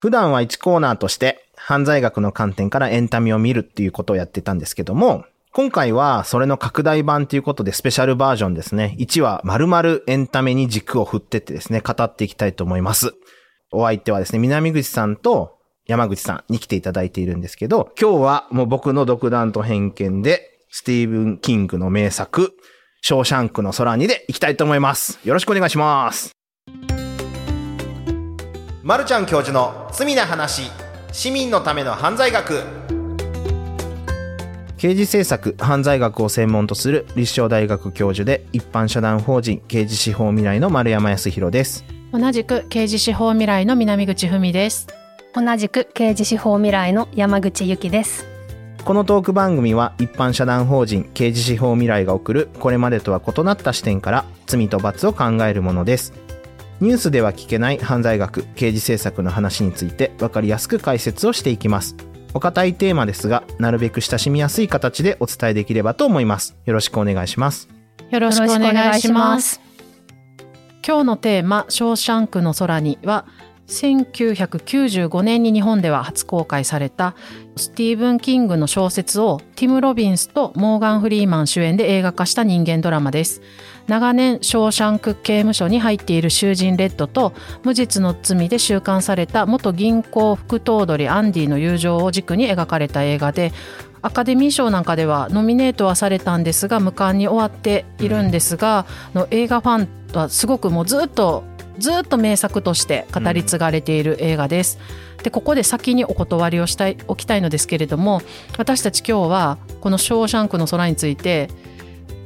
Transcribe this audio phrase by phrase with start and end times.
[0.00, 8.94] 普段は1コーナーとして犯罪学の観点からエンタメを見るっていうことをやってたんですけども、今回はそれの拡大版ということでスペシャルバージョンですね。
[8.98, 13.14] 1話丸々エンタメに軸を振ってってですね、語っていきたいと思います。
[13.72, 15.56] お相手はですね、南口さんと
[15.86, 22.52] 山口さんに来ていただいているんですけど、今日はもう僕の独断と偏見で、スティーブン・キングの名作、
[23.00, 25.18] ショーシャンクの空にでいきたいと思います。
[25.24, 26.32] よろしくお願いします。
[28.86, 30.70] まるちゃん教授の罪な話、
[31.10, 32.62] 市民のための犯罪学。
[34.76, 41.84] 刑事政策、犯罪学を専門とする立正大学教授で一般社団法人刑事司法未来の丸山康弘です。
[42.12, 44.86] 同じく刑事司法未来の南口文です。
[45.34, 48.24] 同じく刑事司法未来の山口由紀です。
[48.84, 56.25] このトーク番組は一般社団法人刑事司法未来が送るこれまでとは異なった視点から罪と罰を考えるものです。
[56.80, 61.96] ニュースでは聞けない犯罪学、刑事政策の話について分かりやすく解説をしていきます。
[62.34, 66.54] お堅いテーマですが、なるべく親しみやすい形でお伝えできればと思います。
[66.66, 67.68] よろしくお願いします。
[68.10, 69.62] よろしくお願いします。
[70.86, 73.24] 今日のテーマ、ショーシャンクの空には、
[73.66, 77.14] 1995年に日本では初公開された
[77.56, 83.42] スティーブン・キングの小説をティム・ロビンスとモーガン・フリーマン主演で映画化した人間ドラマです。
[83.88, 93.52] 長年、ショーシャンク刑務所に入っている囚人レッドと無実の罪で収監された元銀行副頭取アンディの友情を軸に描かれた映画で
[94.02, 101.44] アカデミー賞なんかではノミネートはされたんですが無冠に終わっているんですがの映画ファンはすごくもうずっと
[101.78, 104.78] ずっと名作として語り継がれている映画です。
[105.22, 108.22] でここで先にお断りをしたいおきたいのですけれども
[108.58, 111.48] 私たち今日はこの「ショーシャンクの空」について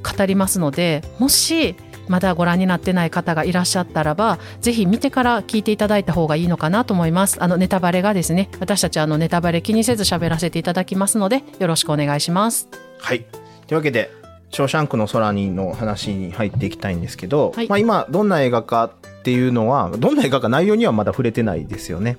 [0.03, 1.77] 語りますのでもし
[2.09, 7.43] まだご覧になってない方がいらっしゃったらばぜひ見てから聞いていただいた方がいいのかなと思います。
[7.43, 12.69] あのネタバレがですね私たちあのネタバレ気にせず喋らせていただきますのでよろしくお願いします。
[12.99, 13.25] はい。
[13.67, 14.20] というわけで
[14.51, 22.19] ショーシャンクの空にの話に入っていきたいんですけど、はい、まあ今どんな映画かっていうのは、どんな映画か内容にはまだ触れてないですよね。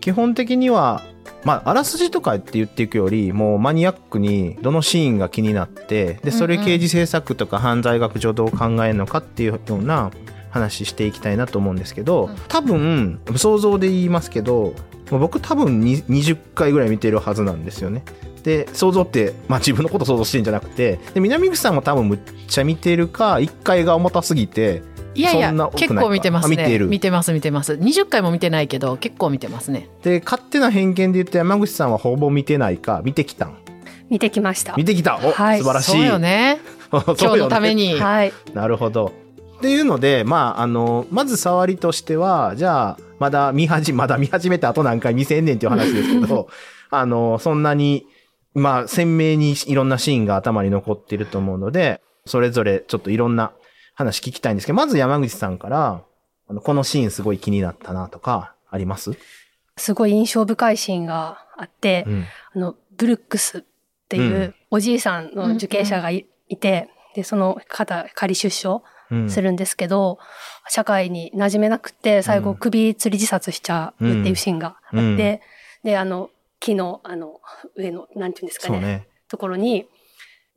[0.00, 1.02] 基本的には、
[1.44, 10.10] まあ、あらすじとかって言っていくより、もうマニアックにどのシーンが気になって、で、それ刑事政策とか犯罪学上どう考えるのかっていうような
[10.50, 14.74] 話していきたいなと思うんですけど、多分、想像で言いますけど、
[15.10, 18.04] 僕多分20回ぐらい見てるはずなんですよね。
[18.44, 24.82] で、想像って、まあ自分のこと想像してるんじゃなくて、で、南口さんも多分むっちゃ見てるか、1回が重たすぎて、
[25.16, 26.56] いやいや結構見てますね。
[26.56, 26.88] 見てる。
[26.88, 27.74] 見てます見てます。
[27.74, 29.88] 20回も見てないけど結構見てますね。
[30.02, 33.00] で勝手な偏見で言って山口さんはほぼ見てないか？
[33.04, 33.56] 見てきたん？
[34.10, 34.74] 見てきました。
[34.76, 35.20] 見てきた。
[35.22, 35.92] お、はい、素晴らしい。
[35.92, 36.58] そうよね。
[36.90, 38.32] 今日のために、はい。
[38.54, 39.12] なるほど。
[39.58, 46.48] っていうのでまああのまず触りとしてはじゃあまだ見始めまだ見始めた後何回見せんねんっていう話ですけど
[46.90, 48.04] あのそんなに
[48.54, 53.52] まあ鮮明にいろんなシーンが頭に残っていると思うのでそれぞれちょっといろんな
[53.94, 56.02] 話聞きたいんですけど、まず山口さんから、
[56.48, 59.12] あのこのシーンすごい気になったなとか、あります？
[59.76, 63.62] すごい印象深いシーンがあって、うん、あの、ブルックスっ
[64.08, 66.26] ていうおじいさんの受刑者がい,、
[66.60, 68.82] て、で、その方、仮出所
[69.28, 70.16] するんですけど、うん、
[70.68, 75.40] 社会に馴染めなくて、最後首吊り自殺しちゃうっていうシーンがあって、うん、で、
[75.96, 76.30] あの、
[76.64, 77.40] 木の、あの、
[77.76, 79.86] 上の、なんていうんですかね、ねところに、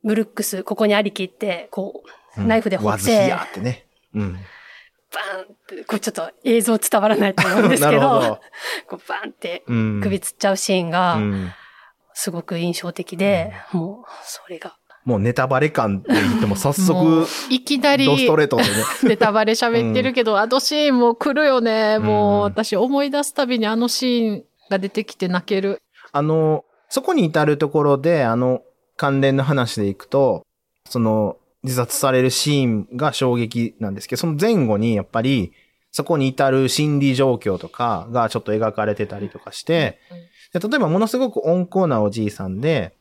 [0.04, 2.02] ブルックス、ここにありきって、こ
[2.36, 3.30] う、ナイフで掘って。
[3.30, 3.86] わってね。
[4.14, 4.32] うん。
[4.32, 8.40] バーンって、こうちょっと映像伝わらないと思うんですけど、 ど
[8.88, 11.18] こうバーンって首つっちゃうシーンが、
[12.14, 14.76] すごく印象的で、うん、もう、それが。
[15.04, 18.68] もうネタバレ感で言っても 早速、いきなり、ストレートでね。
[19.04, 21.98] ネタバレ喋ってるけど、うん、あのシーンも来るよね。
[21.98, 25.82] もう、私思い出すたびにあのシーンが出てきて泣ける。
[26.18, 28.62] あの、そこに至るところで、あの、
[28.96, 30.44] 関連の話でいくと、
[30.84, 35.52] その、自殺されるシーンが衝撃なんですけど、その前後にやっぱり、
[35.92, 39.98] そこに至る心理状況とかがちょっと描かれてたりとかして、
[40.52, 42.94] で例えばものすごく温厚なおじいさんで、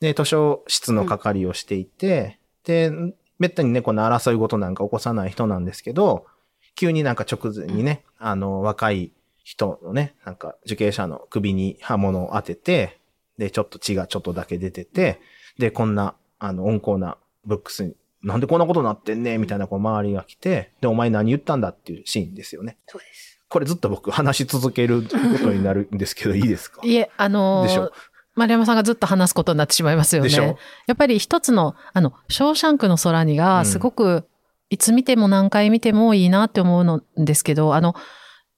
[0.00, 2.90] で、図書室の係をしていて、で、
[3.38, 6.26] めったにね、この争い事なんか起こさない人なんですけど、
[6.74, 9.12] 急になんか直前にね、あの、若い
[9.44, 12.98] 人のね、なんか受刑者の首に刃物を当てて、
[13.38, 15.20] で、ちょっと血がちょっとだけ出てて、
[15.58, 22.78] で、こんな、あの、温厚なブックスなんでこんなことになってんねみたいなこう周りが来て、で、お前何言ったんだっていうシーンですよね。
[22.86, 23.38] そうです。
[23.48, 25.08] これずっと僕話し続けるこ
[25.38, 26.80] とになるんですけど、いいですか？
[26.86, 27.92] いえ、あのー、でしょ
[28.34, 30.56] 丸山さんがずっと話すことになってしまいますよね。
[30.86, 34.24] やっぱり一つの、あの、ショーシャンクの空にがすごく、
[34.70, 37.94] いつ見ても何回見てもいいなって思うのですけど、あの、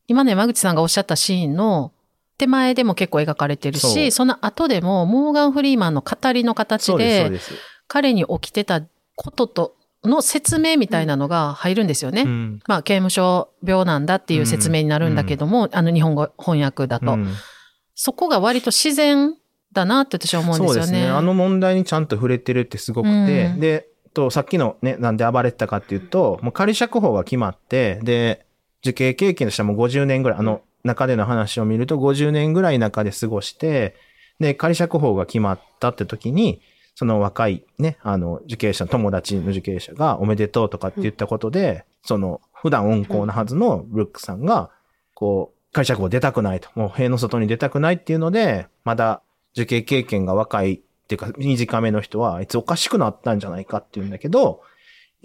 [0.09, 1.93] 今ね、山口さんがおっしゃったシーンの、
[2.39, 7.41] 手前でも結構描かれてるし、その後でもモーガン・フリーマンの語りの形で、
[7.89, 8.83] 彼に起きてた
[9.15, 12.23] ことと、の説明みたいなのが入るんですよね。
[12.23, 17.33] うん、まあ、刑務所病なんだっていう説明になるんだけども、うん、あの日本語翻訳だと、うん、
[17.95, 19.35] そこが割と自然
[19.73, 20.87] だなって私は思うんですよね。
[20.87, 21.09] そうですね。
[21.09, 28.46] あの問題にちゃんと触れてるってすごくて、で、と、さっきのね、なんで暴れてたかっていうと、もう仮釈放が決まって、で、
[28.91, 33.97] 受刑経験としてはもう50年ぐらい、あの中での話を見ると50年ぐらい中で過ごして、
[34.39, 36.61] で、仮釈放が決まったって時に、
[36.95, 44.71] その若いね、あの、受刑者、友達の受刑者がおめでとうとかって言ったことで、うん、その、普段温厚なはずのブルックさんが、
[45.15, 49.21] こう、仮釈放出たくないと、もう塀の外に出たくないっていうので、まだ
[49.53, 54.63] 受刑経験が若いっていうか、短めの人は、あいつおかしくなったんじゃないかっていうんだけど、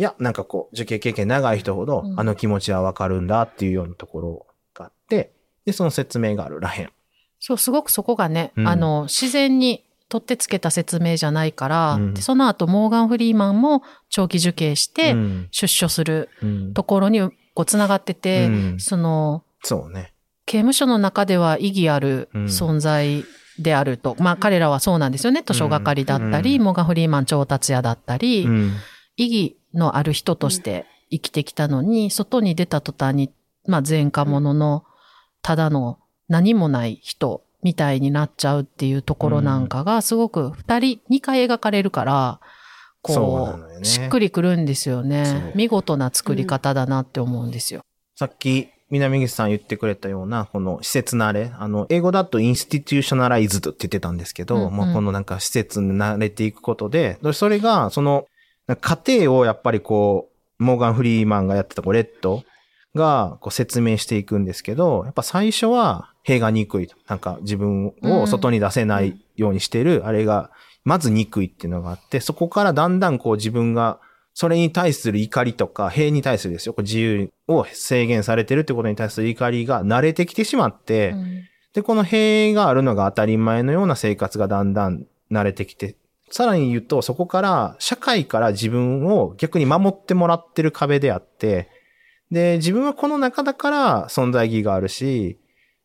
[0.01, 5.31] いや、なんかこう、受刑経験長い人ほど、あの気持ちはわかるんだっていうようなところがあって、
[5.63, 6.89] で、その説明があるらへん。
[7.39, 15.15] そう、すごくそこがね、うん、あの、自然に取ってつけた説明じゃないから、うん、でその後、モーガン・フリーマンも長期受刑して、
[15.51, 16.29] 出所する
[16.73, 17.21] ところに、
[17.53, 20.13] こう、繋がってて、うん、その、そうね。
[20.47, 23.23] 刑務所の中では意義ある存在
[23.59, 24.15] であると。
[24.17, 25.43] まあ彼らはそうなんですよね。
[25.45, 28.73] 図書係だったり、うん、モガフリーマン調達屋だったり、うん、
[29.17, 33.31] 意義のある人として生きてきたのに、外に出た途端に、
[33.65, 34.83] まあ前科者の
[35.41, 42.39] ただの何もない人みたいになっちゃうっていうところなんかがすごく二人、二回描かれるから、
[43.01, 45.51] こう、ね、しっくりくるんですよね。
[45.55, 47.81] 見事な作り方だなって思うんですよ。
[48.15, 58.25] さっき南口さん言ってくれたような、この施設慣れ、あの、英語だとインスティテューショナライズドって言ってたんですけど、うんうん、まあ、このなんか施設に慣れていくことで、それが、その、
[58.81, 60.29] 過程をやっぱりこ
[60.59, 62.43] う、モーガン・フリーマンがやってたこうレッド
[62.95, 66.95] がこう説明していくんですけど、やっぱ最初は塀が憎いと。
[67.07, 70.51] なんか自分を外に出せないようにしてる、あれが、
[70.83, 73.99] まず憎いっていうのがあって、そこからだんだんこう自分が
[74.33, 76.75] それに対する怒りとか、塀に対するですよ。
[76.77, 81.43] 自由を制限されてるってことに対する怒りが慣れてきてしまって、うん、
[81.73, 85.95] で、この塀があるのが当たり前のような生活がだんだん慣れてきて、
[86.31, 91.69] さらに言うと、そこから社会から自分を逆に守ってもらってる壁であって、
[92.31, 95.37] で、自分はこの中だから存在意義があるし、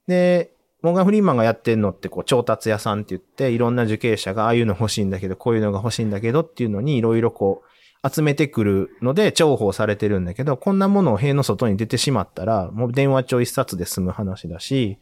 [0.07, 0.53] で、
[0.83, 14.99] モーガン・フリーマンがやってんのってこう調達屋さんって言って、いろんな受刑者がああいうの欲しいんだけど、こういうのが欲しいんだけどっていうのにいろいろこう、集めてくるので重宝されてるんだけど、こんなものを塀の外に出てしまったら、もう電話帳一冊で済む話だし、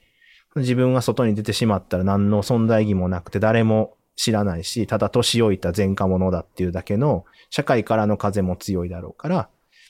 [0.56, 9.48] 自分が外に出てしまったら何の存在意義もなくて誰も知らないし、ただ年老いた前科者だっていうだけの社会からの風も強いだろうから、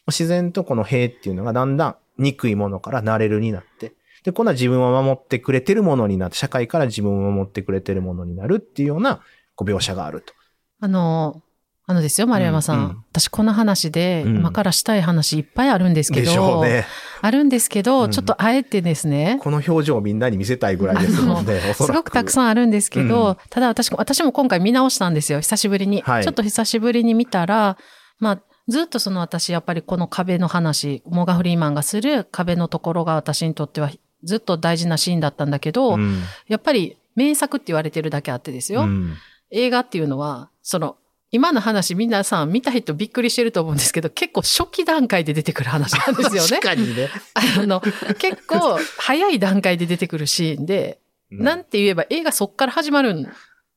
[0.08, 3.94] 自然とこの塀っていうのがだんだん憎いものから慣れるになって、
[4.24, 9.20] で、こんな自分を守ってくれてるものになって、社会から自分を守ってくれてるものになるっていうような
[9.54, 10.32] こう描写があると。
[10.80, 11.42] あの、
[11.86, 12.78] あのですよ、丸山さん。
[12.78, 16.86] うんうん、私この話で、今からしたい話いっぱいあるんですけど、ね、
[17.20, 19.38] あるんですけど、ちょっとあえてですね。
[19.42, 26.00] この表情をみんなに見せたいぐらいですので、すごくたくさんあるんですけど、うん、ただ私も、私も今回見直したんですよ、久しぶりに。
[26.02, 27.76] はい、ちょっと久しぶりに見たら、
[28.18, 33.90] まあ、ずっとその私、やっぱりこの壁の話、モーガフリーマンがする壁のところが私にとっては
[34.22, 38.82] ずっと大事なシーンだったんだけど、うん、やっぱり名作って言われてるだけあってですよ。
[38.82, 39.16] うん、
[39.50, 40.96] 映画っていうのは、その
[41.34, 46.48] 今の話皆さん見た人びっくりしてると思うんですけど、結構初期段階で出てくる話なんですよね。
[46.62, 47.08] 確かにね。
[47.34, 47.80] あの、
[48.20, 51.00] 結構早い段階で出てくるシーンで、
[51.32, 53.26] うん、なんて言えば映画そっから始まるん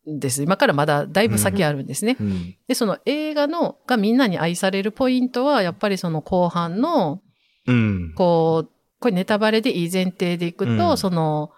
[0.05, 0.43] です。
[0.43, 2.15] 今からまだだいぶ先あるんですね。
[2.19, 7.23] うんうん、で、その映画の、がみんなに愛されるポイントは、やっぱりその後半の、
[8.13, 11.49] こう、これネタバレでいい前提でいくと、その、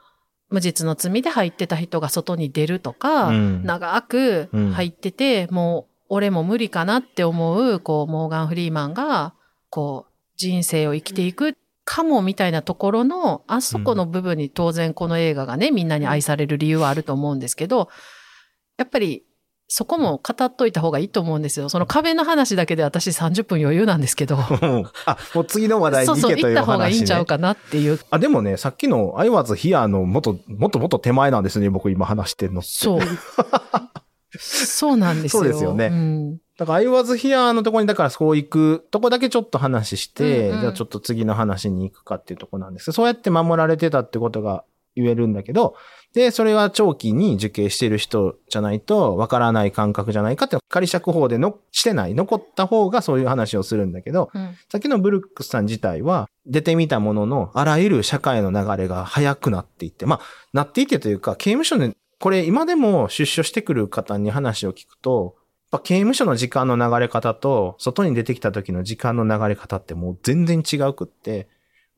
[0.49, 9.33] 無実の罪で入ってた人が外に出るとか、長く入ってて、もう俺も無理かなって思う、こう、モーガン・フリーマンが、
[9.69, 17.89] こう、人生を生きていくかもみたいなところの、あそこの部分に当然この映画がね、みんなに愛される理由はあると思うんですけど、
[18.77, 19.23] やっぱり、
[19.71, 21.69] そこも語っといた方がいいと思うんですよ。
[21.69, 24.39] その壁の話だけで私30分余裕なんですけど。
[25.05, 27.99] あ、もう次の話題に行けという話、ね、そうそう、行った方がいいんちゃうかなっていう。
[28.09, 33.01] あ、でもね、さっきの I was here のもっと、もっともっと手前なんですね、僕今話してるのそう。
[34.39, 35.43] そうなんですよ。
[35.43, 35.85] そうですよね。
[35.85, 44.63] うん、だから、I was here のとこに、だからそう行くとこだけちょっと話して、うんうん、じゃあちょっと次の話に行くかっていうとこなんですけど、そうやって守られてたってことが
[44.95, 45.75] 言えるんだけど、
[46.13, 65.35] で、それは長期に受刑してる人じゃないとわからない感覚じゃないかって、仮釈放でのしてない、残った方がそういう話をするんだけど、うん、さっきのブルックスさん自体は出てみたものの、あらゆる社会の流れが早くなっていって、まあ、なっていってというか、刑務所で、これ今でも出所してくる方に話を聞くと、
[65.83, 71.47] 刑務所の時間の流れ方と、外に出てきた時の時間の流れ方ってもう全然違うくって、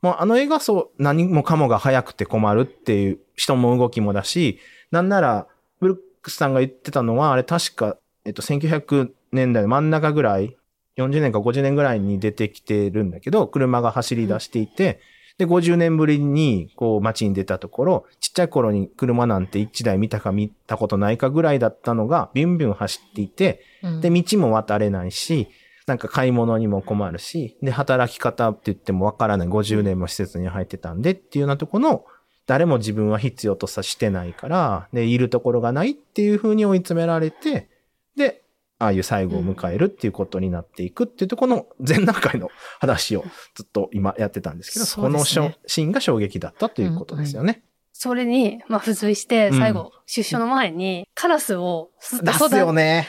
[0.01, 5.47] もうあの映画そう、何もかもが早くて困るっていう人も動きもだし、なんなら、
[5.79, 10.57] ブルックスさんが言ってたのは、あれ確か、えっと、1900年代の真ん中ぐらい、
[10.97, 14.99] 40年か50年ぐらいに出てきてるんだけど、車が走り出していて、
[15.37, 23.63] で、50年ぶりに、こう、街に出たところ、ちっちゃい頃に車なんて1台見たか見たことないかぐらいだったのが、ビュンビュン走っていて、
[24.01, 25.47] で、道も渡れないし、
[25.91, 29.49] なんか買い物にも困るし、で、働き方って言ってもわからない。
[29.49, 32.05] 50年も施設に入ってたんでっていうようなとこの、
[32.47, 37.67] 誰も自分は必要とさしてないから、で、いるところがないっていうふうに追い詰められて、
[38.15, 38.41] で、
[38.79, 42.47] ああいう最後を迎えるっていうことになっていくっていうところの前段階の
[42.79, 47.63] 話をずっと今やってたんですけど、そ、ね、のシーンが衝撃だったということですよね。
[48.03, 51.91] それに、まあ、付随して、最後、出所の前に、カラスを
[52.23, 53.07] 出すよね。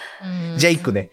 [0.58, 1.10] ジェイクね。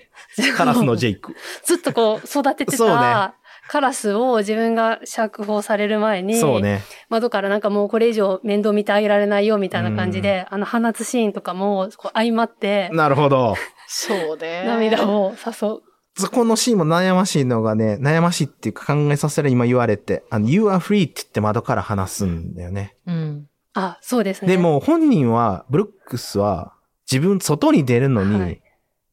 [0.58, 1.34] カラスのジェイク。
[1.64, 3.36] ずっとこう、育ててた、
[3.70, 6.82] カラスを自分が釈放される前に、そうね。
[7.08, 12.90] 窓からなんかもうこれ以上面倒見てあげられないよみたいな感じで、あの放つシーンとかもこう相まって。
[12.92, 13.56] なるほど。
[13.88, 14.66] そうね。
[14.66, 15.82] 涙を誘う。
[16.18, 22.98] そこのシーンも悩ましいのがね、悩ましいっていうか考えさせる今言われて、あの、You are free って言って窓から話すんだよね。
[23.08, 23.46] うん。
[23.80, 24.48] あ、そうですね。
[24.48, 26.74] でも本人は、ブルックスは
[27.10, 28.62] 自分外に出るのに、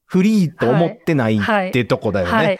[0.04, 2.32] フリーと思ってないっていうとこだよね。
[2.32, 2.46] はい。
[2.46, 2.58] はい、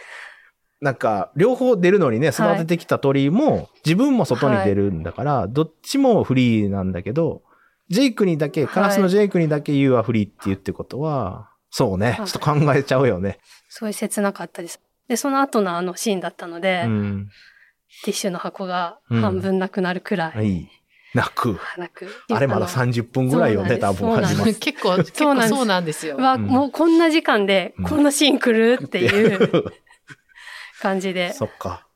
[0.81, 7.43] なんか、両方出るのにね、育ててきた鳥も、自分も外に出るんだから、どっちもフリーなんだけど、
[7.89, 13.39] ジェイクにだけ、カラスのジェイクにだけ言うはフリーって言ってことは、そうね、ちょっと考えちゃうよね。
[13.69, 14.81] すごい切なかったです。
[15.07, 17.29] で、その後のあのシーンだったので、うん、
[18.03, 20.69] ティッシュの箱が半分なくなるくらい、うん
[21.13, 21.59] 泣く。
[21.77, 22.07] 泣く。
[22.31, 26.17] あれまだ30分ぐらいよね、多分始ま結構、 結構そうなんですよ。
[26.17, 29.63] わ、もうこんな時間で、こんなシーン来るっていう
[30.81, 31.33] 感じで。
[31.33, 31.87] そっか。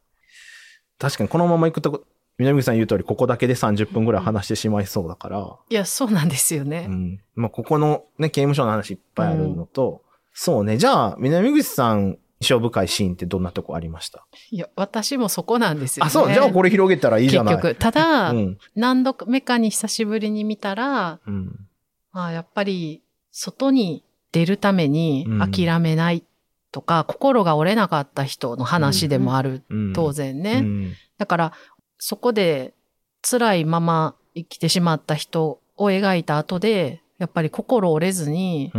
[0.97, 2.03] 確かにこのまま行くと、
[2.37, 5.55] 南口さん言う通り、ここだけで30分ぐらい話してしまいそうだから。
[5.69, 6.85] いや、そうなんですよね。
[6.87, 7.19] うん。
[7.35, 10.03] まあ、ここのね、刑務所の話いっぱいあるのと、
[10.33, 10.77] そうね。
[10.77, 14.25] じゃあ、南口さん印象深いシーンってどんなとこありました？
[14.49, 16.07] いや、私もそこなんですよ、ね。
[16.07, 17.55] あ、そう、じゃあこれ広げたらいいじゃない。
[17.55, 17.79] 結局。
[17.79, 21.67] ただ、うん、何度目かに久しぶりに見たら、うん、
[22.11, 26.23] まあ、やっぱり、外に出るために諦めない
[26.71, 29.61] とか、うん、心が折れなかった人の話でもある、
[29.93, 30.95] 当然ね。
[31.17, 31.53] だから、
[31.99, 32.73] そこで
[33.21, 38.71] 辛いまま生きてしまった人を描いた後で、やっぱり心折れずに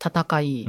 [0.00, 0.68] 戦い、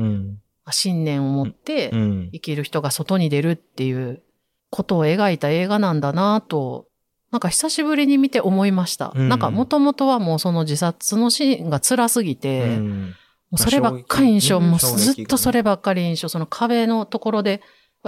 [0.72, 1.90] 信念を持って
[2.32, 4.22] 生きる人が外に出るっていう
[4.70, 6.88] ことを描いた映画なんだなと、
[7.32, 9.12] なんか久しぶりに見て思いました。
[9.16, 13.16] うん、なんかもともとはもうその自殺のシーンが辛すぎて、うん、
[13.52, 17.62] もうそればっかり印象、もうずっとそればっかり印象、その壁のところで、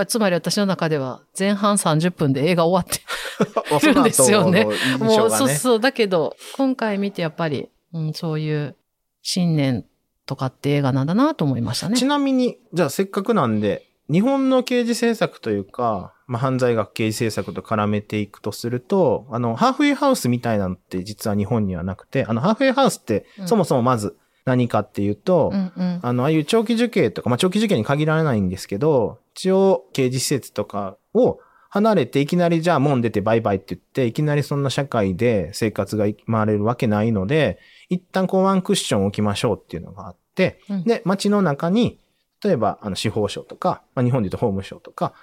[0.07, 4.65] つまり私の中では前半30分で映画終わって るんですよね。
[4.99, 5.79] もうそうそう。
[5.79, 8.75] だけど、今回見てやっぱり、うん、そういう
[9.21, 9.85] 信念
[10.31, 11.97] とかって映画なんだなと思いましたね。
[11.97, 31.39] ちなみに、じゃあせっかくなんで、日本の刑事政策というか、まあ、犯罪学刑事政策と絡めていくとすると、あの、ハーフウェイハウスみたいなのって実は日本にはなくて、あの、ハーフウェイハウスってそもそもまず何かっていうと、うんうん、あの、ああいう長期受刑とか、まあ、長期受刑に限られないんですけど、一応刑事施設とかを
[31.71, 40.20] 離れていきなりじゃあ門出てバイバイって言って、いきなりそんな社会で生活が回れるわけないので、一旦こうワンクッション置きましょうっていうのがあって、
[40.69, 41.99] うん、で、街の中に、
[42.43, 45.13] 例えば、あの、司法省とか、まあ、日本で言うと法務省とか、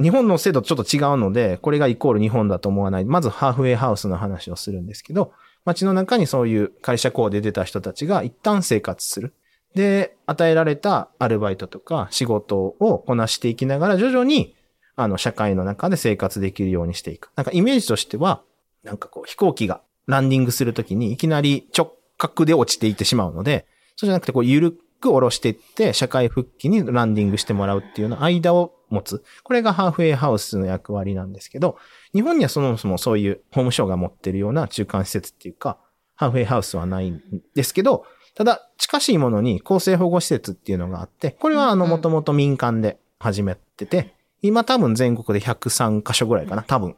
[0.00, 3.04] 日本の制度とちょっと違うので、これがイコール日本だと思わない。
[3.04, 5.32] まずハーフウェイハウスの話をするんですけど、
[5.64, 9.34] 街の中にそういう会社校で出た人たちが一旦生活する。
[9.74, 14.54] で、与えられたアルバイトとか仕事をこなしていきながら徐々に、
[14.96, 17.30] あの、社会の中で生活できるようにしていく。
[17.36, 18.42] なんかイメージとしては、
[18.82, 29.22] なんかこう飛行機がランディングするときにいきなり直角で落ちていってしまうので、そうじゃなくてこう緩く下ろしていって社会復帰にランディングしてもらうっていうような間を持つ。
[29.42, 31.76] これがハーフウェイハウスの役割なんですけど、
[32.12, 35.78] 日本にはそもそもそういう法務省が持ってるような中間施設っていうか、
[36.14, 37.20] ハーフウェイハウスはないん
[37.54, 46.96] ですけど、ただ近しいものに厚生保護施設っていうのがあって、これはあのもともと民間で始めてて、今多分全国で103箇所ぐらいかな、多分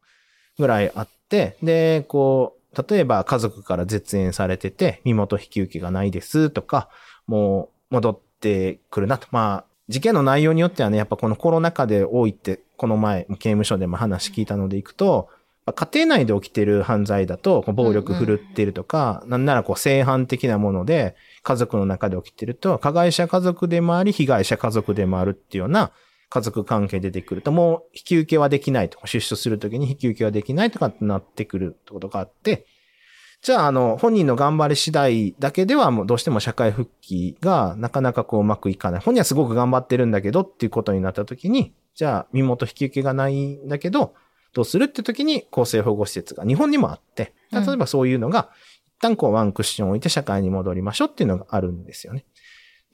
[0.58, 2.55] ぐらいあって、で、こう、
[2.88, 6.88] 例えば家族から絶縁されてて、身元引き受けがないですとか、
[7.26, 9.28] もう戻ってくるなと。
[9.30, 15.28] まあ、事件の内容によってはね、やっぱこのコロナ禍で多いって、この前、刑務所でも話聞いたのでいくと、
[15.74, 25.90] 家庭内で起きてる犯罪だと、暴力振るってるとか、うんうん、なんならこう正反的なもので、家族の中で起きてると、加害者家族でもあり、被害者家族でもあるっていうような
[26.28, 32.66] 家族関係出てくると、もう引き受けはできないとか、出所するときに引き受けはできないとかってなってくるってことがあって、
[33.42, 39.00] じゃあ、あの、本人の頑張り次第だけではもうどうしても社会復帰がなかなかこううまくいかない。
[39.00, 44.14] 本人はすごく頑張ってるんだけどっていうことになったときに、じゃあ、身元引き受けがないんだけど、
[44.52, 48.50] どうするって時に厚生保護施設が日本にもあって、例えばそういうのが、
[48.98, 52.24] 一旦こうワンクッション置いて社会に戻りましょうっていうのがあるんですよね。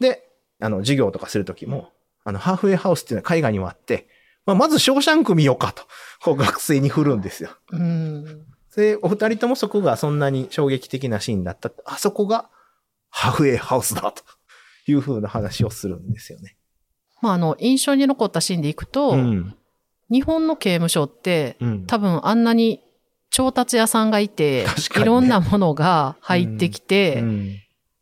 [0.00, 0.28] で、
[0.60, 1.90] あの、授業とかするときも、
[2.24, 4.08] あの、ハーフウェイハウスっていうのは海外にもあって、
[4.46, 5.82] まあ、まずショーシャンク見ようかと、
[6.22, 7.50] こう学生に振るんですよ。
[7.70, 8.44] うん。
[8.74, 11.70] で、お二人ともそこがそんなに衝撃的なシーンだった。
[11.84, 12.48] あそこが
[13.10, 14.22] ハーフウェイハウスだと
[14.86, 16.56] いうふうな話をするんですよね。
[17.20, 19.54] まあ、あの、印象に残ったシーンでいくと、うん、
[20.10, 22.82] 日本の刑務所って、うん、多分あんなに
[23.30, 24.70] 調達屋さんがいて、ね、
[25.02, 27.56] いろんなものが入ってきて、うん、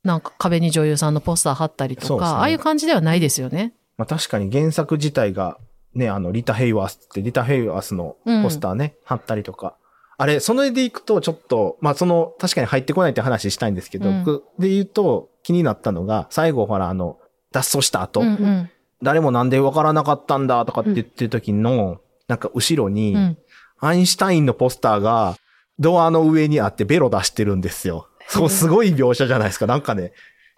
[0.04, 3.74] なんか壁に女優さんのポスター貼ったりとか、ね、ああいう感じではないですよね。
[4.00, 5.59] まあ確かに原作自体が、
[5.95, 9.76] ね、あの、リタ・ヘイワースって、リタ・ヘイワースのポスターね、貼ったりとか、
[10.16, 17.19] あれ、その絵でいくと、ちょっと、まあ、その、確かに入ってこないって話したいんですけど、うん、僕で言うと、気になったのが、最後、ほら、あの、
[17.52, 18.71] 脱走した後、うんうん、
[19.02, 23.37] 誰もなんでわからなかったんだとかって言ってる時の、うん、なんか後ろに、
[23.80, 25.37] アインシュタインのポスターが、
[25.78, 28.09] ドアの上にあってベロ出してるんですよ。
[28.28, 29.66] そう、すごい描写じゃないですか。
[29.66, 30.12] なんかね、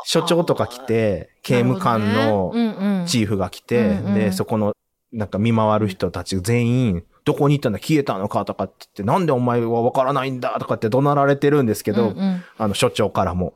[0.04, 2.52] 所長とか来て、刑務官の
[3.06, 4.74] チーフが来て、で、そこの、
[5.12, 13.54] なんか見回る人たち全員、どこに行ったんだ消えたのかとかって言って、なんでお前はわからないんだとかって怒鳴られてるんですけど、うんうん、あの、所長からも。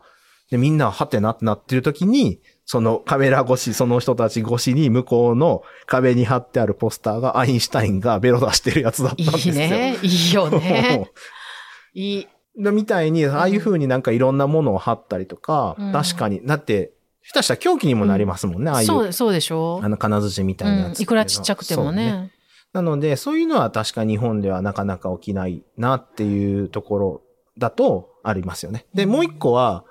[0.51, 9.55] で、みんなはてなってなってる時に、そのカメラ越し、その人たち越しに向こうの壁に貼ってあるポスターがアインシュタインがベロ出してるやつだったんですよ。
[9.55, 9.99] いいね。
[10.03, 11.11] いいよね。
[11.95, 12.27] いい。
[12.57, 16.93] みたいに、ああいう風になんかいろんなものを貼ったりとか、うん、確かに、だって、
[17.27, 18.87] 下したら狂気にもなりますもんね、うん、ああいう。
[18.87, 19.81] そう、そうでしょ？
[19.83, 22.33] あの金槌みたいなやつ、うん、いくらちっちゃくてもね。
[22.73, 27.23] なので、そういうのは確か日本ではなかなか起きないなっていうところ
[27.57, 28.87] だとありますよね。
[28.93, 29.85] で、もう一個は、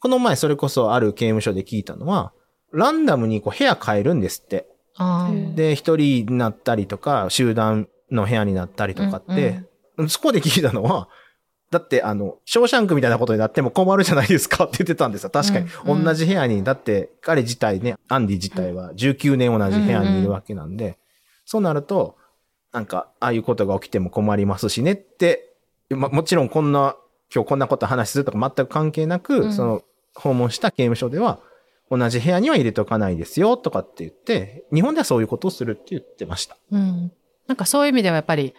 [0.00, 2.32] この前それこそある刑務所で聞いたのは、
[2.72, 4.66] ランダムにこう部屋変えるんですって。
[5.54, 9.62] で、一人になったりとか、集団の部屋になったりとかって、
[9.98, 11.08] うんうん、そこで聞いたのは、
[11.70, 15.30] だって、あの、ショーシャンクみたいなことになっても困るじゃないですかって言ってたんですよ。
[15.30, 15.68] 確かに。
[15.86, 20.98] 同じ部屋に、だって彼自体ね、アンディ自体は19年同じ部屋にいるわけなんで、
[21.44, 22.16] そうなると、
[22.72, 25.54] なんか、ああいうことが起きても困りますしねって、
[25.90, 26.96] ま、もちろんこんな、
[27.32, 29.82] 今日こんなこと話するとか全く関係なく、うん、その、
[30.14, 31.40] 訪問した刑務所では、
[31.90, 36.56] 同じ部屋には入れとかないですよとかって言って、日本ではそういうことをするって言ってました。
[36.70, 37.12] うん。
[37.48, 38.54] なんかそういう意味ではやっぱり、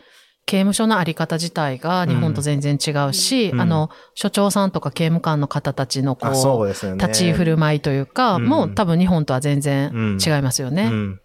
[0.52, 10.84] 刑務所のあり方自体が日本と全然違うし、うん、あの、所長さんとか刑務官の方たちのこう、うね、立ち振る舞いというか、うん、もう多分日本とは全然違いますよね。
[10.84, 11.22] うん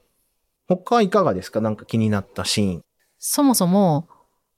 [0.69, 1.61] 他はいかがですか？
[1.61, 2.83] なんか気になったシーン。
[3.19, 4.09] そもそも、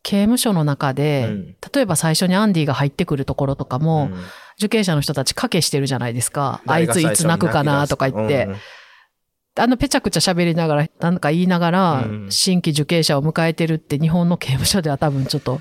[0.02, 4.18] 刑務所の中で、うん、例えば最初にアンディが入ってくるところとかも、うん、
[4.58, 6.60] 受刑者の人たち賭けしてるじゃないですか。
[6.66, 8.48] あいついつ泣くかなとか言って。
[9.58, 15.60] うん、あのぺちゃくちゃ喋りながら、なんか言いながら、新規受刑者を迎えてるって日本の刑務所では多分ちょっと。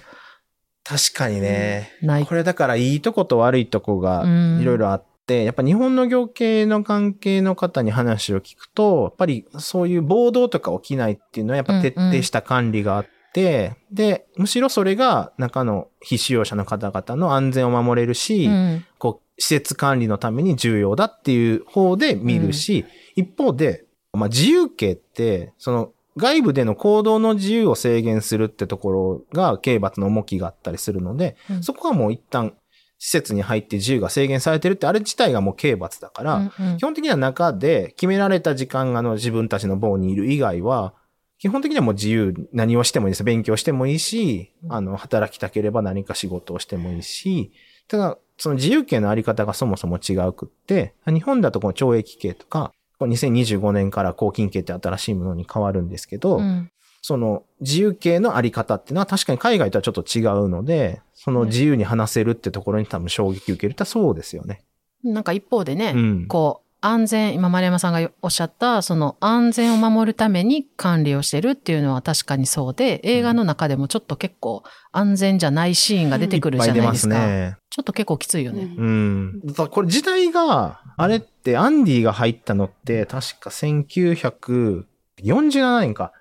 [0.83, 1.91] 確かにね。
[2.01, 2.25] ない。
[2.25, 4.23] これだからいいとこと悪いとこが
[4.61, 5.03] いろいろあっ、
[5.35, 22.85] やっぱ日本の業界の関係の方に話を聞くと、やっぱりそういう暴動とか起きないっていうのはやっぱ徹底した管理があって、うんうん、で、むしろそれが中の非使用者の方々の安全を守れるし、うん、こう、施設管理のために重要だっていう方で見るし、
[23.17, 23.83] うん、一方で、
[24.17, 32.53] まあ、自由刑って、その外部での行動の自由を制限するってところが刑罰の重きがあったりするので、うん、そこはもう一旦
[32.97, 40.93] 施設に入って自由が制限されてるってあれ自体がもう刑罰だから、うんうん、基本的には中で決められた時間がの自分たちの棒にいる以外は、
[41.39, 43.23] 基本的にはもう自由、何をしてもいいです。
[43.23, 47.51] 勉強してもいいし、あの、働きたければ何か仕事をしてもいいし、
[47.87, 52.73] ただ、その自由刑のあり方がそもそも違うくって、日本だとこの懲役刑とか、
[53.05, 64.61] 2025年から公金刑って新しいものに変わるんですけど、うん、その自由形のあり方っていうのは確かに海外とはちょっと違うので、その自由に話せるってところに多分衝撃受けるってそうですよね。
[65.03, 77.15] なんか一方でね、うん、こう、安全、今丸山さんがおっしゃった、その安全を守るために管理をしてるっていうのは確かにそうで、映画の中でもちょっと結構安全じゃないシーンが出てくるじゃないですか。
[77.15, 78.73] すね、ちょっと結構きついよね。
[78.77, 79.41] うん。
[79.71, 86.11] これ時代が、あれってアンディが入ったのって確か1947年か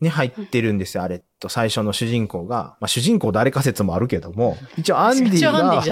[0.00, 1.22] に入ってるんですよ、あれ。
[1.40, 1.48] と。
[1.48, 5.82] 最初の主人公が、まあ主人公誰か説もあるけども、一応アンディが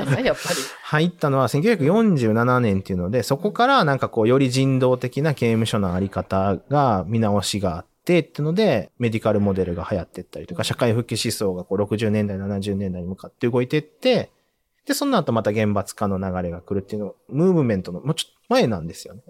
[0.82, 14.30] 入ったのは1947年っていうので、そこからなんかこうより人道的な刑務所のあり方が見直しがあって、っていうので、メディカルモデルが流行ってったりとか、社会復帰思想がこう60年代、70年代に向かって動いてって、
[14.86, 19.22] で、その後また厳罰化の流れが来るっていうの、ムーブメントのもうちょっと前なんですよね。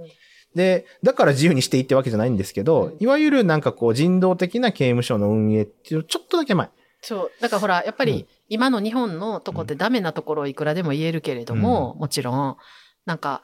[0.55, 6.71] で、だから自由にしていってわけじゃないんですけど、いわゆるなんかこう人道的な刑務所の運営っていうちょっとだけ前。
[7.01, 7.31] そう。
[7.41, 12.57] だからほら、やっぱり今の日本のとこってダメなところをいくらでも言えるけれども、うん、もちろん、
[13.05, 13.43] なんか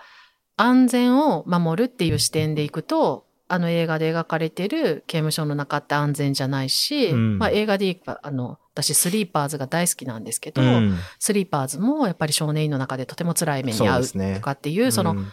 [0.56, 15.24] 安全を守るっていう視点でいくと、あの映画で描かれてる刑務所の中って安全じゃないし、うん、まあ映画で言えば、あの、私スリーパーズが大好きなんですけど、うん、スリーパーズもやっぱり少年院の中でとても辛い目に遭うとかっていう、そ、ね,、の、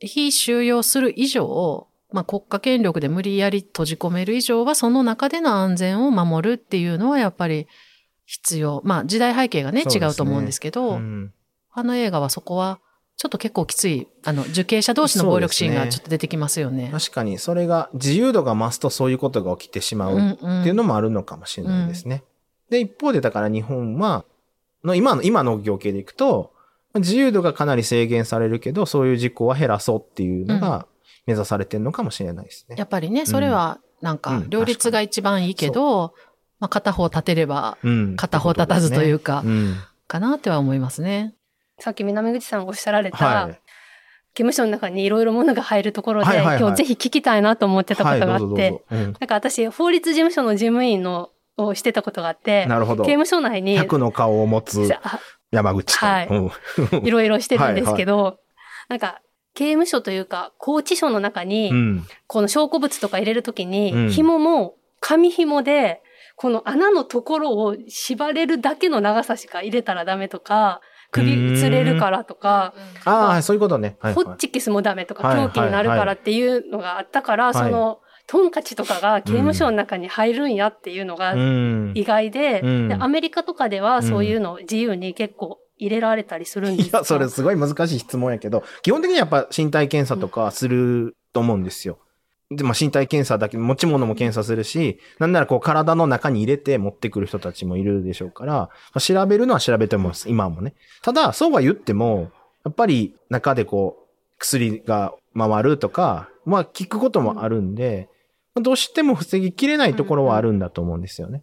[0.00, 7.66] 非収容する以上、まあ、国家権力で無理やり閉じ込める以上は、その中での安全を守るっていうのはやっぱり
[8.24, 8.82] 必要。
[8.84, 11.32] まあ、時代背景がね、ね違うと思うんですけど、うん、
[11.72, 12.80] あの映画はそこは、
[13.16, 16.84] ちょっと結構きつい、あの、受刑者同士の暴力シーンがちょっと出てきますよね。
[16.84, 22.22] ね確かに、それが、自由度が増すとそういうことが起きてしまうっていうのもあるのかもしれないですね。
[22.70, 24.24] うんうん、で、一方でだから日本は、
[24.84, 26.52] の今の、今の業界でいくと、
[26.98, 30.86] 自由度がかなり制限されるけど、そういう事故は減らそうっていうのが
[31.26, 32.76] 目指されてるのかもしれないですね。
[32.78, 36.10] やっぱりね、それはなんか両立が一番いいけど、うん、
[36.60, 37.78] まあ、片方立てれば、
[38.16, 39.44] 片方立たずというか、
[40.06, 41.34] かなっては思いますね。
[41.78, 43.52] さっき南口さんがおっしゃられた、はい、
[44.34, 53.04] 刑務所の中にいろいろものが入るところで、はいはいはい、今日ぜひ聞きたいなと思ってたことがあって、はい、なんか私、法律事務所の事務員のをしてたことがあって、なるほど。
[53.04, 53.78] 刑務所内に。
[53.78, 54.88] 100の顔を持つ
[55.50, 56.28] 山口はい。
[57.02, 58.36] いろいろしてるんですけど、はいはい、
[58.90, 59.20] なんか、
[59.54, 66.02] 刑務所というか、拘置所の中に、うん、この証拠物とか入れるときに、うん、紐も紙紐で、
[66.36, 70.80] この穴のところを縛れるだけの長さしか入れたらダメとか、
[71.10, 73.96] 首つれるからとか、ああ、そういうことね。
[74.00, 81.34] はいはい、ホッチキスもダメとか、凶器になるからっていうのがあったから、その、トンカチとかが刑務所の中に入るんやっていうのが
[81.94, 91.98] 意外で、うん、でアメリカとかではそういうの自由に結構入れられたりするんですか、いや、それすごい難しい質問やけど、基本的にやっぱ身体検査とかすると思うんですよ。
[92.50, 100.74] で、まあ、身体検査だけ、持ち物も検査するし、なんならこう体の中に入れて持ってくる人たちもいるでしょうから、まあ、調べるのは調べてます、今もね。
[101.02, 102.30] ただ、そうは言っても、
[102.64, 108.08] やっぱり中でこう、薬が回るとか、まあ聞くこともあるんで、
[108.60, 111.42] どうしても防ぎきれないところはあるんだと思うんですよね。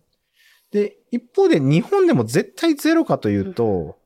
[0.72, 3.98] で、一方で日本でも絶対ゼロかというと、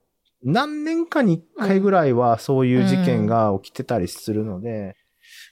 [0.43, 4.95] 何年かに一回ぐらいはそういう事件が起きてたりするので、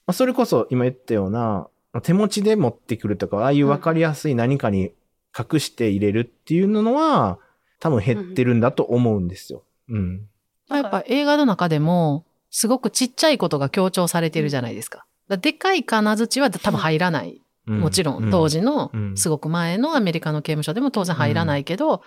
[0.06, 1.67] まあ、それこそ今言ったような、
[2.04, 4.91] 手持ちで持ってくるとか、ああいうわかりやすい何かに
[5.38, 7.39] 隠して入れるっていうのは、
[7.80, 9.63] 多分減ってるんだと思うんですよ。
[9.89, 10.28] うん。
[10.70, 15.06] やっぱ映画の中でも、すごくちっちゃいことが強調されてるじゃないですか。
[15.30, 22.01] でかい金槌は多分入らないもちろん、当時の、すごく前のアメリカの刑務所でも当然入らないけど、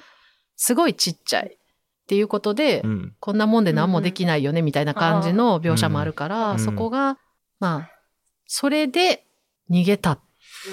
[0.57, 1.57] すごいちっちゃい。
[1.57, 2.83] っていうことで、
[3.21, 7.19] こんなもんで何もできないよね、みたいな感じの描写もあるから、そこが、
[7.61, 7.91] まあ、
[8.47, 9.25] それで
[9.71, 10.19] 逃げた。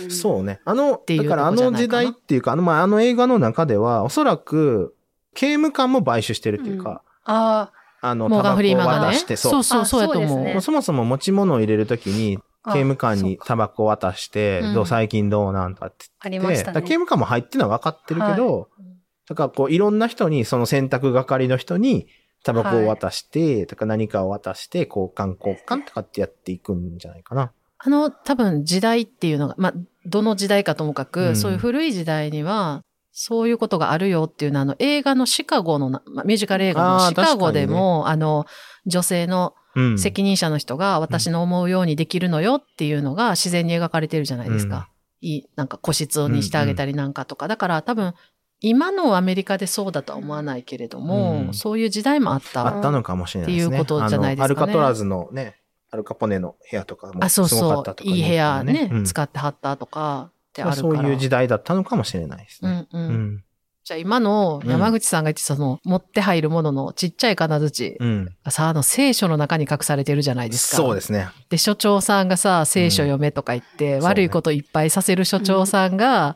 [0.10, 0.60] そうね。
[0.66, 4.96] あの、だからあの時代っていうか、あの、まあ、あの映画の中では、おそらく、
[5.36, 7.72] 刑務官も買収してるっていうか、あ
[8.02, 9.52] あ、あの、タバコを渡して、そう。
[9.52, 10.62] そうそう、そうやと思う。
[10.62, 16.06] そもそも持ち物を入れるときに、刑務官にタバコ渡して、どう最近どうなんとかって。
[16.20, 16.82] ありましたね。
[16.82, 18.84] 刑務官も入ってるのは分かってるけど、はい、
[19.28, 22.08] だからこういろんな人に、その選択係の人に
[22.44, 27.52] タバコを渡して、とか何かを渡して、交換交換とかってやっていくんじゃないかな。
[27.80, 29.74] あの、多分時代っていうのが、まあ、
[30.06, 38.46] どの時代かともかく、うん、そういう古い時代には、そういうことがあるよっていうのは、あの、映画のシカゴの、まあ、ミュージカル映画のシカゴでも、あ、ね,、の、
[38.86, 39.56] 女性の
[39.98, 44.90] 責任者の人が私の思うようにできるのよっていうのが自然に描かれてるじゃないですか。
[45.22, 47.48] いい、なんか個室にしてあげたりなんかとか。
[47.48, 48.14] だから多分、
[48.60, 52.68] 今のアメリカでそうだとは思わないけれども、うん、そういう時代もあった。
[52.68, 53.68] あったのかもしれないですね。
[53.68, 55.58] っていうことじゃないですか、ね、アルカトラズのね、
[55.92, 57.96] アルカポネの部屋とかもあ、そうそう。
[58.04, 60.82] いい部屋ね、うん、使ってはったとかってあるから。
[60.82, 62.88] そういう時代だったのかもしれないですね。
[62.92, 63.44] うんうん。
[63.88, 68.36] じゃあ今の山口さんが言ってたその、持って入るもののちっちゃい金槌うん。
[68.44, 70.76] がさ、あの聖書の中に隠されてるじゃないですか。
[70.76, 71.30] そうですね。
[71.50, 76.36] で、所長さんがさ、聖書読めとか言って、うん悪いこといっぱいさせる所長さんが、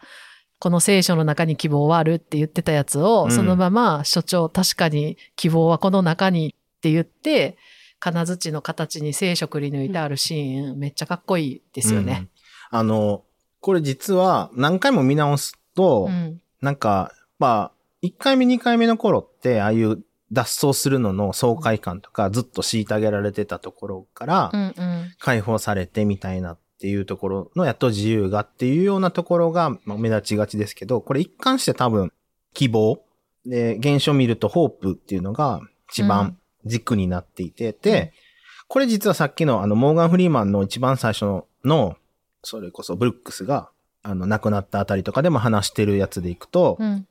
[0.59, 7.57] この聖書の中に希望はあるって言ってたやつを、うんそのまま所長確かに希望はこの中にって言って、
[7.99, 12.29] 金槌の形に聖書くり抜いてあるシーン、めっちゃかっこいいですよね。
[12.71, 12.79] うん。
[12.79, 13.25] あの、
[13.59, 16.39] これ実は何回も見直すと、うん。
[16.61, 17.11] なんか、
[17.41, 25.15] まあ、1回目2回目の頃って、ああいう脱走するのの爽快感とかずっと虐げられてたところからう、んうん。
[25.17, 32.13] 解放されてみたいなっていうところのやっと自由がっていうようなところがまあ目立ちがちですけど、これ一貫して多分
[32.53, 33.01] 希望
[33.43, 38.13] で、現象を見るとホープっていうのが一番軸になっていて、で、
[38.67, 41.97] これ実はさっきのあのモーガン・フリーマンの一番最初のの、
[42.43, 43.69] それこそブルックスが
[44.03, 47.07] あの亡くなったあたりとかでも話してるやつでいくと、うん。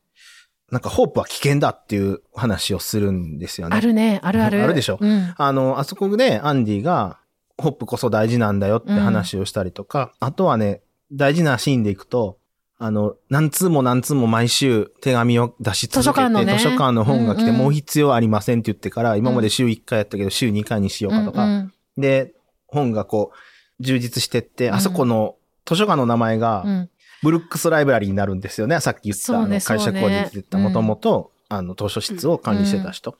[0.70, 3.76] なんかホープは危険だっていう話をするんですよね。
[3.76, 4.62] あるね、あるある。
[4.62, 4.98] あるでしょ？
[5.00, 5.35] うん。
[5.37, 7.18] あの、あそこでアンディが、
[7.59, 10.80] ホップこそ大事なんだよって話をしたりとか、あとはね、
[11.12, 12.38] 大事なシーンでいくと、
[12.78, 16.54] あの、何通も何通も毎週手紙を出し続けて、図書館のね。
[16.56, 21.54] 図書館の本が来て、うんうんもう必要ありませんって言ってから、今まで週1回やったけど、週2回にしようかとか、うんう
[21.98, 22.00] ん。
[22.00, 22.33] で、
[22.66, 24.74] 本がこう、充実してって、うん。
[24.76, 25.35] あそこの
[25.66, 26.90] 図書館の名前が、うん
[27.22, 28.80] ブルックスライブラリーになるんですよね。
[28.80, 33.16] さっき言った、あの会社工事で言った、そうねもともと、あの、図書室を管理してた人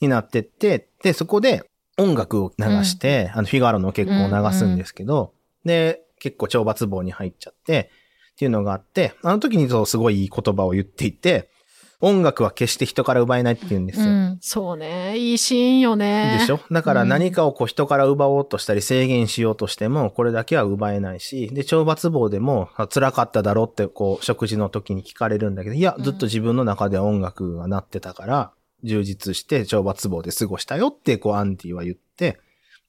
[0.00, 1.64] になってって、で、そこで
[1.98, 5.34] 音楽を流して、あの、フィガロの結婚を流すんですけど、
[5.64, 7.90] で、結構懲罰棒に入っちゃって、
[8.32, 11.50] っていうのがあって、あの時にそうすごいいい言葉を言っていて、
[12.02, 14.06] 音楽は決して人から奪えないって言うんですよ。
[14.06, 14.38] うん。
[14.40, 15.16] そうね。
[15.16, 16.36] いいシーンよね。
[16.40, 16.58] でしょ？
[16.70, 32.40] だから何かをこう人から奪おうとしたり制限しようとしても、これだけは奪えないし、で、懲罰棒でもあ辛かっただろうってこう食事の時に聞かれるんだけど、いや、ずっと自分の中では音楽が鳴ってたから、充実して懲罰棒で過ごしたよってこうアンディは言って、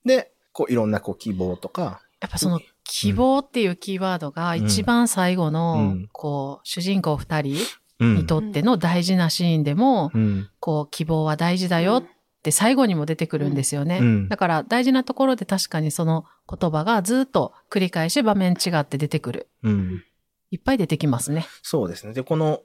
[0.06, 7.60] で、こういろんなこう希望とか、やっぱその希望っていうキーワードが一番最後の、うんこう、主人公二人うん
[8.04, 10.50] にとっての大事なシーンでも、うん。
[10.60, 12.04] こう、希望は大事だよっ
[12.44, 14.00] て最後にも出てくるんですよね。
[14.02, 19.50] うんだから大事なところで確かにその言葉がずっと繰り返し場面違って出てくる。
[19.64, 20.04] うん。
[20.52, 21.48] いっぱい出てきますね。
[21.62, 22.14] そうですね。
[22.14, 22.62] で、この、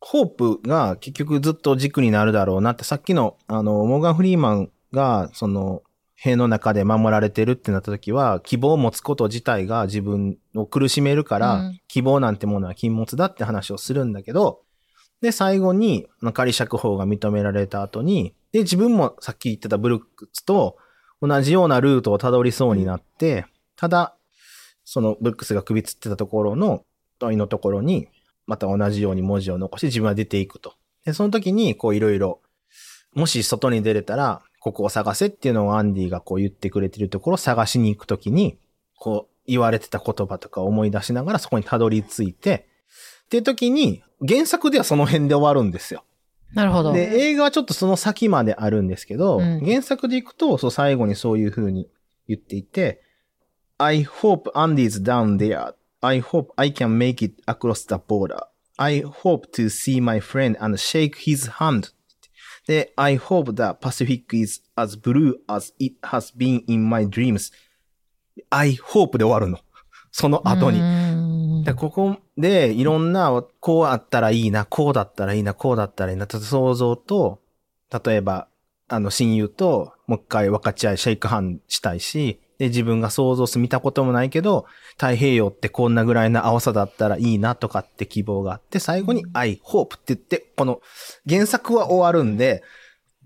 [0.00, 5.82] ホープが結局ずっと軸になるだろうなって、さっきの、あの、モーガン・フリーマンが、その、
[6.16, 14.61] 塀の中で守られてるってなった時は、希望を持つこと自体が自分を苦しめるから、うん希望なんてものは禁物だって話をするんだけど、
[15.22, 20.76] で、最後に、あ仮釈放が認められた後に、で、自分もさっき言ってたブルックスと
[21.22, 24.16] 同じようなルートをたどりそうになって、ただ、
[24.84, 26.84] そのブルックスが首つってたところの
[27.20, 28.08] 問いのところに、
[28.46, 30.74] また同じように文字を残して自分は出ていくと。
[31.04, 32.40] で、その時に、こういろいろ、
[33.14, 38.58] もし外に出れたら、ここを探せっていうのをアンディがこう言ってくれてるところを探しに行くときに、
[38.96, 42.68] こう言われてた言葉とか思い出しながらそこにたどり着いて、
[43.32, 46.04] っていう時に、原作ではその辺で終わるんですよ。
[46.52, 46.92] なるほど。
[46.92, 51.88] で、映画はちょっとその先まであるんですけど、うん原作でいくと、そう最後にそういう風に
[52.28, 53.00] 言っていて、
[53.78, 55.72] I hope Andy's down there.
[56.02, 58.36] I hope I can make it across the border.
[58.76, 61.90] I hope to see my friend and shake his hand.
[62.66, 67.50] で、I hope the Pacific is as blue as it has been in my dreams.
[68.50, 69.58] I hope で終わるの。
[70.10, 70.80] その後に。
[71.62, 77.40] にでここでいろんな、こうあったらいいな、こうだったらいいな、こうだったらいいな、と想像と、
[78.04, 78.48] 例えば、
[78.88, 90.80] あの、親友ともう一回分かち合い、シェイクハンしたいし、で、自分が想像す、見たこともないけど、太平洋ってこんなぐらいの青さだったらいいなとかって希望があって、最後に I hope って言って、この
[91.28, 92.62] 原作は終わるんで、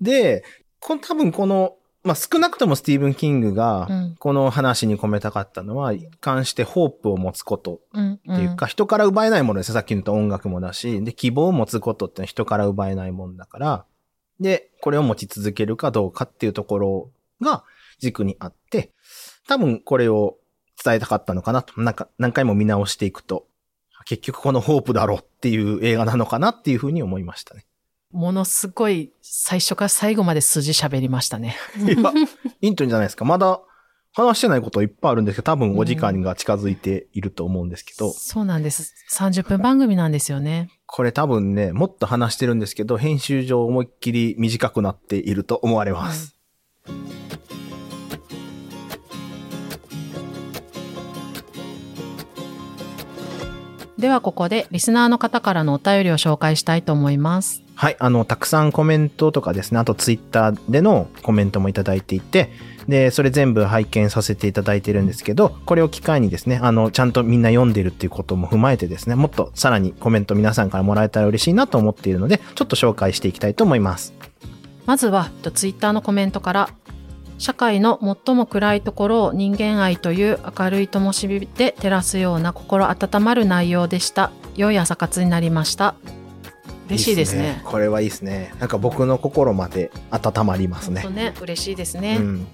[0.01, 0.45] で、
[0.81, 1.75] この多分この、
[2.07, 7.81] まあ、少なくともスティーブン・キングがうん、この話に込めたかったのは、一貫してホープを持つこと。
[7.93, 9.69] うんっていうか、人から奪えないものです。
[9.71, 9.75] よ。
[9.75, 13.85] さっき言った音楽もだし、で、希望を持つことって人から奪えないもんだから、
[14.39, 17.65] で、これを持ち続けるかどうかっていうところが
[17.99, 18.93] 軸にあって、
[19.49, 20.37] 多分これを
[20.83, 23.47] 伝えたかったのかなと、なんか何回も見直していくと、
[24.05, 27.67] 結局このホープだろうっていう映画なのかなっていうふうに思いましたね。
[28.13, 31.57] ものすごい最初から最後まで筋喋りましたね。
[31.77, 32.13] いや、
[32.61, 33.25] イントンじゃないですか。
[33.25, 33.61] まだ
[34.15, 38.95] 話してないこといっぱいあるんですけど、多分お時間が近づいていると思うんですけど、そうなんです。
[39.13, 40.71] 30分番組なんですよね。
[40.87, 46.35] これ多分ね、もっと話してるんですけど、編集上思いっきり短くなっていると思われます。
[53.99, 57.66] ではここでリスナーの方からのお便りを紹介したいと思います。
[57.77, 62.51] はい、あの、たくさんコメントとかですね、あとツイッターでのコメントもいただいていて、
[62.89, 74.15] で、それ全部拝見させていただいてるんですけど、これを機会にですね、あの、ちゃんとみんな読んでるっていうことも踏まえてですね、もっとさらにコメント皆さんからもらえたら嬉しいなと思っているので、ちょっと紹介していきたいと思います。
[74.87, 76.71] まずは、ツイッターのコメントから、
[77.37, 84.31] 社会の最も暗いところを人間愛という明るい灯火で照らすような心温まる内容でした。
[84.55, 85.97] 良い朝活になりました。
[86.89, 88.55] 嬉しいですね、ね、これはいいですね。
[88.61, 91.05] なんか僕の心まで温まりますね。
[91.11, 92.47] ね嬉しいですね、うん、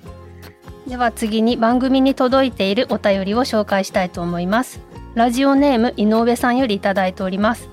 [0.87, 4.81] では次に番組に届いているお便りを紹介したいと思います。
[5.15, 7.69] ラジオネーム井上さんよりいただいております。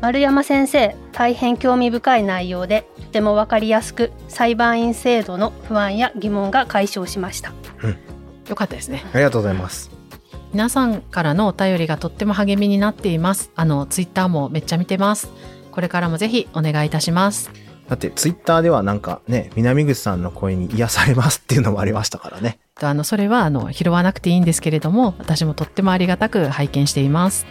[0.00, 7.52] 丸山先生大変興味深い内容でとてもわかりやすく裁判員制度の不安や疑問が解消しました、
[7.84, 7.96] うん、
[8.48, 9.04] よかったですね。
[9.12, 9.90] ありがとうございます。
[10.52, 13.50] 皆さんからのお便りがとっても励みになっています。
[13.54, 15.30] あのツイッターもめっちゃ見てます
[15.72, 17.50] これからもぜひお願いいたします。
[17.88, 22.58] だってツイッターではなんかね、南口さんの声に癒されますっていうのもありましたからね。
[22.80, 27.46] あの、それはあの、拾わなくていいんですけれども、私もとってもありがたく拝見しています。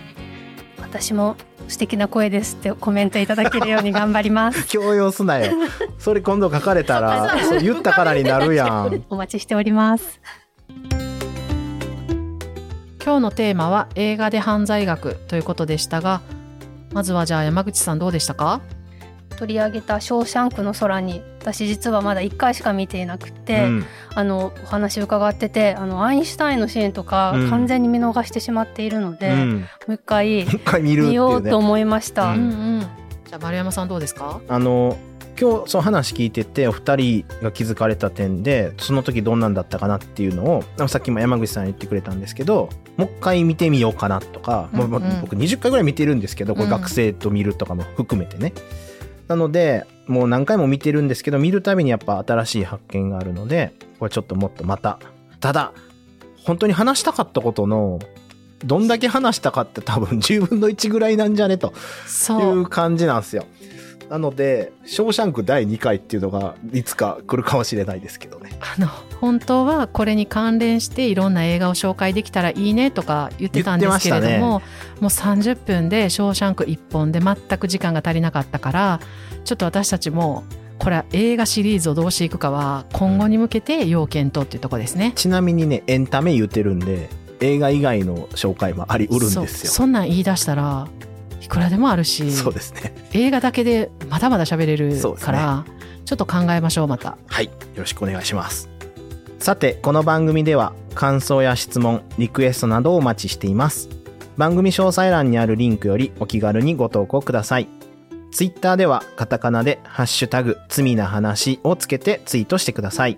[0.80, 1.36] 私も
[1.68, 4.66] 素敵な声ですってコメントいただけるように頑張ります。
[4.68, 5.54] 強要すなよ。
[6.00, 9.04] それ今度書かれたら、言ったからになるやん。
[9.10, 10.20] お待ちしております。
[13.04, 16.22] 今日のテーマは映画で犯罪学ということでしたが、
[16.92, 18.62] まずはじゃあ山口さんどうでしたか？
[19.38, 30.46] 取り上げた「ショーシャンクの空に」私実はまだ1回しか見ていなくて、うん、あのお話伺っててあのアインシュタインのシーンとか完全に見逃してしまっているので、うん、もう一回
[30.84, 32.34] 見ようと思いました。
[32.34, 32.80] うんうん、
[33.26, 34.42] じゃあ丸山さんどうですか？
[34.48, 34.96] あの
[35.42, 48.54] 今日その話聞いててお二人が気づかれた点でその時どんなんだったかなっていうのをさっきも山口さん言ってくれたんですけどもう一回見てみようかなとか、うんうん、もう僕20回ぐらい見てるんですけどこれ学生と見るとかも含めてね、
[49.28, 55.00] なのでもう何回も見てるんですけど見るたびにやっぱ新しい発見があるのでこれちょっともっとまた
[55.40, 55.74] ただ
[56.44, 57.98] 本当に話したかったことの
[58.64, 61.74] どんだけ話したかって多分10分の1ぐらいなんじゃねと
[62.30, 62.66] いう。
[62.68, 63.46] 感じなんですよ。
[64.12, 68.52] なので、ショーシャンク第2回っていうのがいつか来るかもしれないですけどね。
[68.60, 68.88] あの、
[69.22, 74.62] 本当はこれに関連していろんな映画を紹介できたらいいねとか言ってたんですけれども、ね、も
[75.04, 79.00] う30分でショーシャンク1本で全く時間が足りなかったから、
[79.46, 80.44] ちょっと私たちも
[80.78, 85.14] これは映画シリーズをどうしていくかは今後に向けて要検討っていうとこですね。
[85.16, 89.72] ちなみにね、エンタメ言ってるんで、映画以外の紹介もありうるんですよ。
[89.72, 90.90] そんなん言い出したら、
[91.42, 92.94] いくらでもあるしそうですね。
[93.14, 95.72] 映画だけでまだまだ喋れるから、ね、
[96.06, 97.18] ちょっと考えましょうまた。
[97.28, 98.70] はいよろしくお願いします。
[99.40, 103.90] さてこの番組では感想や質問リクエストなどをお待ちしています。
[104.38, 107.68] 番組詳細欄にあるリンクよりお気軽にご投稿ください。
[108.32, 113.18] ツイッターではカタカナでハッシュタグ罪な話をつけてツイートしてください。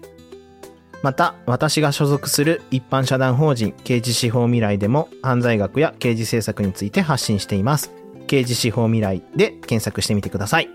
[1.03, 7.91] また、私が所属する一般社団法人刑事司法未来でも犯罪学や刑事政策について発信しています。
[8.27, 10.69] 刑事司法未来で検索してみてください。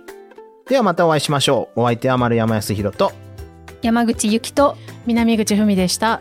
[0.68, 1.80] ではまたお会いしましょう。
[1.80, 3.12] お相手は丸山康弘と
[3.82, 6.20] 山口由紀と南口文でした。